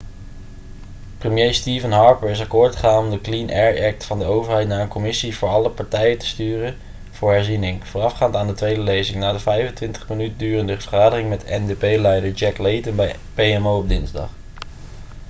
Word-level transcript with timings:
premier 1.19 1.53
stephen 1.53 1.91
harper 1.91 2.27
is 2.29 2.41
akkoord 2.41 2.75
gegaan 2.75 3.03
om 3.03 3.09
de 3.11 3.21
clean 3.21 3.49
air 3.51 3.85
act' 3.85 4.05
van 4.05 4.19
de 4.19 4.25
overheid 4.25 4.67
naar 4.67 4.79
een 4.81 4.87
commissie 4.87 5.37
voor 5.37 5.49
alle 5.49 5.69
partijen 5.69 6.17
te 6.17 6.25
sturen 6.25 6.75
voor 7.11 7.31
herziening 7.31 7.87
voorafgaand 7.87 8.35
aan 8.35 8.47
de 8.47 8.53
tweede 8.53 8.81
lezing 8.81 9.19
na 9.19 9.31
de 9.31 9.39
25 9.39 10.09
minuten 10.09 10.37
durende 10.37 10.79
vergadering 10.79 11.29
met 11.29 11.49
ndp-leider 11.49 12.31
jack 12.31 12.57
layton 12.57 12.95
bij 12.95 13.15
pmo 13.33 13.77
op 13.77 13.89
dinsdag 13.89 14.29